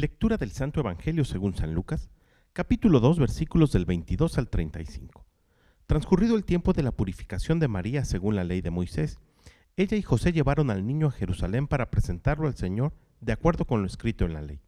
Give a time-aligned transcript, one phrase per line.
[0.00, 2.08] Lectura del Santo Evangelio según San Lucas,
[2.54, 5.26] capítulo 2, versículos del 22 al 35.
[5.86, 9.18] Transcurrido el tiempo de la purificación de María según la ley de Moisés,
[9.76, 13.82] ella y José llevaron al niño a Jerusalén para presentarlo al Señor de acuerdo con
[13.82, 14.62] lo escrito en la ley.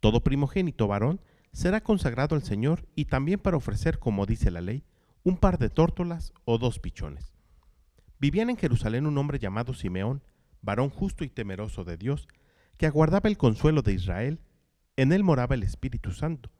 [0.00, 1.20] Todo primogénito varón
[1.52, 4.82] será consagrado al Señor y también para ofrecer, como dice la ley,
[5.22, 7.32] un par de tórtolas o dos pichones.
[8.18, 10.24] Vivían en Jerusalén un hombre llamado Simeón,
[10.62, 12.26] varón justo y temeroso de Dios,
[12.76, 14.40] que aguardaba el consuelo de Israel.
[14.98, 16.50] En él moraba el Espíritu Santo,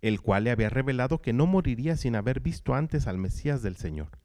[0.00, 3.74] el cual le había revelado que no moriría sin haber visto antes al Mesías del
[3.74, 4.20] Señor.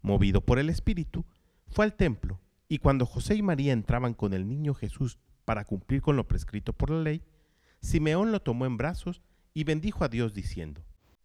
[0.00, 1.26] Movido por el Espíritu,
[1.68, 6.00] fue al templo, y cuando José y María entraban con el niño Jesús para cumplir
[6.00, 7.22] con lo prescrito por la ley,
[7.82, 9.20] Simeón lo tomó en brazos
[9.52, 10.82] y bendijo a Dios diciendo,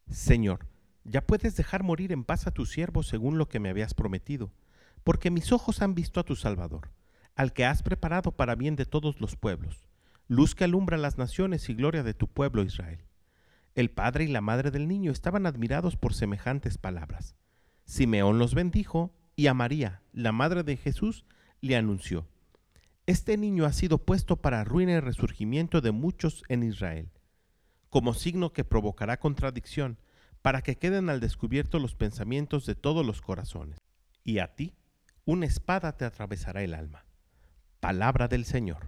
[0.10, 0.68] Señor,
[1.06, 4.52] ya puedes dejar morir en paz a tu siervo según lo que me habías prometido,
[5.06, 6.92] porque mis ojos han visto a tu Salvador,
[7.38, 9.87] al que has preparado para bien de todos los pueblos,
[10.28, 13.06] luz que alumbra las naciones y gloria de tu pueblo Israel.
[13.76, 17.36] El padre y la madre del niño estaban admirados por semejantes palabras.
[17.86, 21.26] Simeón los bendijo y a María, la madre de Jesús,
[21.62, 22.28] le anunció,
[23.06, 27.12] Este niño ha sido puesto para ruina y resurgimiento de muchos en Israel
[27.90, 29.98] como signo que provocará contradicción,
[30.42, 33.80] para que queden al descubierto los pensamientos de todos los corazones.
[34.24, 34.76] Y a ti,
[35.26, 37.06] una espada te atravesará el alma.
[37.80, 38.88] Palabra del Señor.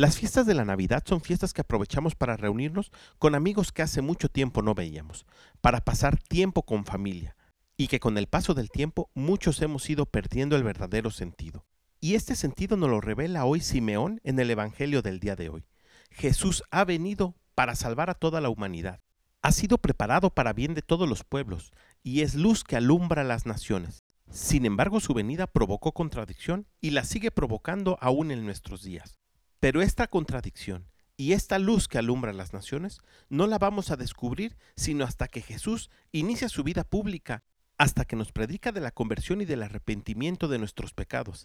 [0.00, 4.00] Las fiestas de la Navidad son fiestas que aprovechamos para reunirnos con amigos que hace
[4.00, 5.26] mucho tiempo no veíamos,
[5.60, 7.36] para pasar tiempo con familia,
[7.76, 11.66] y que con el paso del tiempo muchos hemos ido perdiendo el verdadero sentido.
[12.00, 15.66] Y este sentido nos lo revela hoy Simeón en el Evangelio del día de hoy.
[16.10, 19.00] Jesús ha venido para salvar a toda la humanidad.
[19.42, 23.44] Ha sido preparado para bien de todos los pueblos y es luz que alumbra las
[23.44, 24.02] naciones.
[24.30, 29.20] Sin embargo, su venida provocó contradicción y la sigue provocando aún en nuestros días.
[29.60, 30.86] Pero esta contradicción
[31.18, 35.42] y esta luz que alumbra las naciones no la vamos a descubrir sino hasta que
[35.42, 37.42] Jesús inicia su vida pública,
[37.76, 41.44] hasta que nos predica de la conversión y del arrepentimiento de nuestros pecados,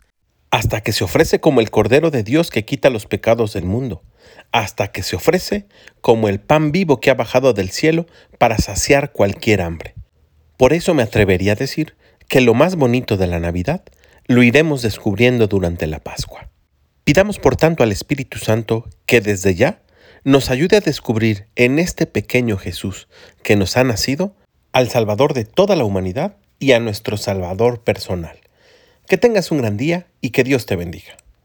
[0.50, 4.02] hasta que se ofrece como el Cordero de Dios que quita los pecados del mundo,
[4.54, 5.68] hasta que se ofrece
[6.00, 8.06] como el pan vivo que ha bajado del cielo
[8.40, 9.96] para saciar cualquier hambre.
[10.56, 11.98] Por eso me atrevería a decir
[12.30, 13.84] que lo más bonito de la Navidad
[14.28, 16.50] lo iremos descubriendo durante la Pascua.
[17.06, 19.80] Pidamos por tanto al Espíritu Santo que desde ya
[20.24, 23.08] nos ayude a descubrir en este pequeño Jesús
[23.44, 24.36] que nos ha nacido
[24.72, 28.40] al Salvador de toda la humanidad y a nuestro Salvador personal.
[29.08, 31.16] Que tengas un gran día y que Dios te bendiga.